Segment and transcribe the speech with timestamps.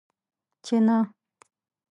[0.65, 0.97] چې نه!